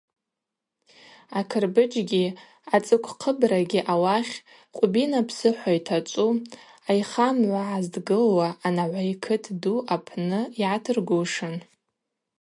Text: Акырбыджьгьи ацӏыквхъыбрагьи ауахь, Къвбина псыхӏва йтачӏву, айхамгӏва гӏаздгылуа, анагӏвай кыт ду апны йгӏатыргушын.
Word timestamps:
Акырбыджьгьи 1.39 2.25
ацӏыквхъыбрагьи 2.75 3.87
ауахь, 3.93 4.35
Къвбина 4.75 5.19
псыхӏва 5.27 5.71
йтачӏву, 5.77 6.31
айхамгӏва 6.89 7.63
гӏаздгылуа, 7.69 8.47
анагӏвай 8.65 9.11
кыт 9.23 9.43
ду 9.61 9.75
апны 9.93 10.39
йгӏатыргушын. 10.61 11.55